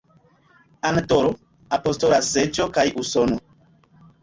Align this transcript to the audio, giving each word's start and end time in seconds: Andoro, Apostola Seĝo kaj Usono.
Andoro, 0.89 1.33
Apostola 1.77 2.19
Seĝo 2.31 2.69
kaj 2.81 2.89
Usono. 3.05 3.41